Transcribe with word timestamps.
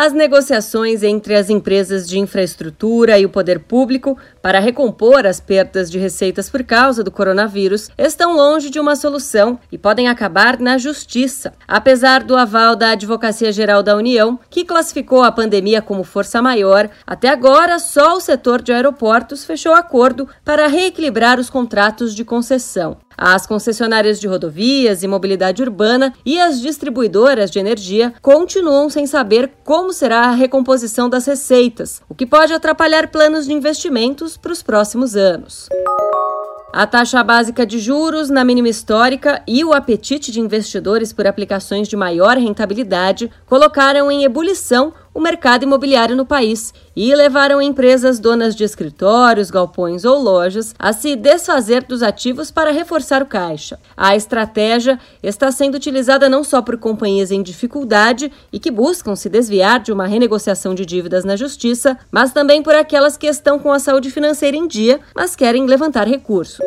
As 0.00 0.12
negociações 0.12 1.02
entre 1.02 1.34
as 1.34 1.50
empresas 1.50 2.08
de 2.08 2.20
infraestrutura 2.20 3.18
e 3.18 3.26
o 3.26 3.28
poder 3.28 3.58
público 3.58 4.16
para 4.40 4.60
recompor 4.60 5.26
as 5.26 5.40
perdas 5.40 5.90
de 5.90 5.98
receitas 5.98 6.48
por 6.48 6.62
causa 6.62 7.02
do 7.02 7.10
coronavírus 7.10 7.90
estão 7.98 8.36
longe 8.36 8.70
de 8.70 8.78
uma 8.78 8.94
solução 8.94 9.58
e 9.72 9.76
podem 9.76 10.06
acabar 10.06 10.60
na 10.60 10.78
justiça. 10.78 11.52
Apesar 11.66 12.22
do 12.22 12.36
aval 12.36 12.76
da 12.76 12.90
Advocacia 12.90 13.50
Geral 13.50 13.82
da 13.82 13.96
União, 13.96 14.38
que 14.48 14.64
classificou 14.64 15.24
a 15.24 15.32
pandemia 15.32 15.82
como 15.82 16.04
força 16.04 16.40
maior, 16.40 16.88
até 17.04 17.30
agora 17.30 17.80
só 17.80 18.16
o 18.16 18.20
setor 18.20 18.62
de 18.62 18.72
aeroportos 18.72 19.44
fechou 19.44 19.74
acordo 19.74 20.28
para 20.44 20.68
reequilibrar 20.68 21.40
os 21.40 21.50
contratos 21.50 22.14
de 22.14 22.24
concessão. 22.24 22.98
As 23.20 23.48
concessionárias 23.48 24.20
de 24.20 24.28
rodovias 24.28 25.02
e 25.02 25.08
mobilidade 25.08 25.60
urbana 25.60 26.14
e 26.24 26.38
as 26.38 26.60
distribuidoras 26.60 27.50
de 27.50 27.58
energia 27.58 28.14
continuam 28.22 28.88
sem 28.88 29.08
saber 29.08 29.50
como 29.64 29.92
será 29.92 30.26
a 30.26 30.34
recomposição 30.34 31.10
das 31.10 31.26
receitas, 31.26 32.00
o 32.08 32.14
que 32.14 32.24
pode 32.24 32.52
atrapalhar 32.52 33.08
planos 33.08 33.46
de 33.46 33.52
investimentos 33.52 34.36
para 34.36 34.52
os 34.52 34.62
próximos 34.62 35.16
anos. 35.16 35.68
A 36.72 36.86
taxa 36.86 37.24
básica 37.24 37.66
de 37.66 37.80
juros 37.80 38.30
na 38.30 38.44
mínima 38.44 38.68
histórica 38.68 39.42
e 39.48 39.64
o 39.64 39.72
apetite 39.72 40.30
de 40.30 40.38
investidores 40.38 41.12
por 41.12 41.26
aplicações 41.26 41.88
de 41.88 41.96
maior 41.96 42.36
rentabilidade 42.36 43.30
colocaram 43.46 44.12
em 44.12 44.22
ebulição 44.22 44.92
o 45.12 45.20
mercado 45.20 45.64
imobiliário 45.64 46.16
no 46.16 46.26
país 46.26 46.72
e 46.94 47.14
levaram 47.14 47.60
empresas 47.60 48.18
donas 48.18 48.54
de 48.54 48.64
escritórios, 48.64 49.50
galpões 49.50 50.04
ou 50.04 50.18
lojas 50.20 50.74
a 50.78 50.92
se 50.92 51.16
desfazer 51.16 51.84
dos 51.84 52.02
ativos 52.02 52.50
para 52.50 52.70
reforçar 52.70 53.22
o 53.22 53.26
caixa. 53.26 53.78
A 53.96 54.14
estratégia 54.16 54.98
está 55.22 55.50
sendo 55.50 55.74
utilizada 55.76 56.28
não 56.28 56.44
só 56.44 56.60
por 56.60 56.76
companhias 56.76 57.30
em 57.30 57.42
dificuldade 57.42 58.32
e 58.52 58.58
que 58.58 58.70
buscam 58.70 59.14
se 59.16 59.28
desviar 59.28 59.80
de 59.80 59.92
uma 59.92 60.06
renegociação 60.06 60.74
de 60.74 60.84
dívidas 60.84 61.24
na 61.24 61.36
justiça, 61.36 61.98
mas 62.10 62.32
também 62.32 62.62
por 62.62 62.74
aquelas 62.74 63.16
que 63.16 63.26
estão 63.26 63.58
com 63.58 63.72
a 63.72 63.78
saúde 63.78 64.10
financeira 64.10 64.56
em 64.56 64.66
dia, 64.66 65.00
mas 65.14 65.34
querem 65.34 65.66
levantar 65.66 66.06
recurso. 66.06 66.62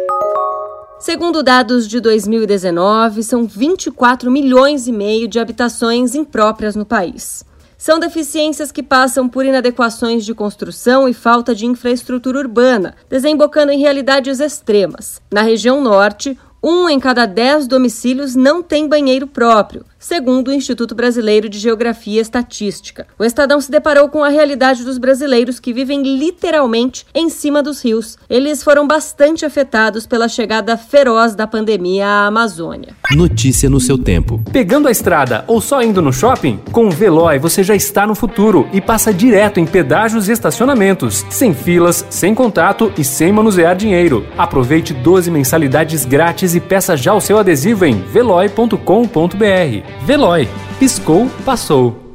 Segundo 1.02 1.42
dados 1.42 1.88
de 1.88 2.00
2019, 2.00 3.23
são 3.23 3.48
24 3.48 4.30
milhões 4.30 4.88
e 4.88 4.92
meio 4.92 5.28
de 5.28 5.39
habitações 5.39 6.14
impróprias 6.14 6.76
no 6.76 6.86
país. 6.86 7.44
São 7.81 7.97
deficiências 7.99 8.71
que 8.71 8.83
passam 8.83 9.27
por 9.27 9.43
inadequações 9.43 10.23
de 10.23 10.35
construção 10.35 11.09
e 11.09 11.15
falta 11.15 11.55
de 11.55 11.65
infraestrutura 11.65 12.37
urbana, 12.37 12.93
desembocando 13.09 13.71
em 13.71 13.79
realidades 13.79 14.39
extremas. 14.39 15.19
Na 15.31 15.41
região 15.41 15.81
norte, 15.81 16.37
um 16.61 16.87
em 16.87 16.99
cada 16.99 17.25
dez 17.25 17.65
domicílios 17.65 18.35
não 18.35 18.61
tem 18.61 18.87
banheiro 18.87 19.25
próprio, 19.25 19.83
segundo 20.02 20.47
o 20.47 20.53
Instituto 20.53 20.95
Brasileiro 20.95 21.47
de 21.47 21.59
Geografia 21.59 22.17
e 22.17 22.21
Estatística. 22.21 23.05
O 23.17 23.23
Estadão 23.23 23.61
se 23.61 23.69
deparou 23.69 24.09
com 24.09 24.23
a 24.23 24.30
realidade 24.30 24.83
dos 24.83 24.97
brasileiros 24.97 25.59
que 25.59 25.71
vivem 25.71 26.02
literalmente 26.02 27.05
em 27.13 27.30
cima 27.30 27.61
dos 27.61 27.85
rios. 27.85 28.17
Eles 28.27 28.63
foram 28.63 28.88
bastante 28.88 29.45
afetados 29.45 30.08
pela 30.08 30.27
chegada 30.27 30.75
feroz 30.75 31.35
da 31.35 31.45
pandemia 31.45 32.08
à 32.08 32.25
Amazônia. 32.25 32.95
Notícia 33.11 33.69
no 33.69 33.80
seu 33.80 33.97
tempo. 33.97 34.41
Pegando 34.52 34.88
a 34.88 34.91
estrada 34.91 35.45
ou 35.47 35.61
só 35.61 35.83
indo 35.83 36.02
no 36.02 36.11
shopping? 36.11 36.59
Com 36.71 36.88
o 36.88 36.91
Veloy 36.91 37.38
você 37.38 37.63
já 37.63 37.75
está 37.75 38.08
no 38.08 38.15
futuro 38.15 38.67
e 38.73 38.81
passa 38.81 39.13
direto 39.13 39.59
em 39.59 39.67
pedágios 39.67 40.27
e 40.27 40.31
estacionamentos, 40.31 41.23
sem 41.30 41.53
filas, 41.53 42.03
sem 42.09 42.33
contato 42.33 42.91
e 42.97 43.03
sem 43.03 43.31
manusear 43.31 43.75
dinheiro. 43.75 44.26
Aproveite 44.36 44.93
12 44.93 45.30
mensalidades 45.30 46.05
grátis 46.05 46.55
e 46.55 46.59
peça 46.59 46.97
já 46.97 47.14
o 47.14 47.21
seu 47.21 47.37
adesivo 47.37 47.86
em 47.86 48.02
veloy.com.br. 48.02 49.90
Veloy. 50.05 50.47
Piscou, 50.79 51.29
passou. 51.45 52.11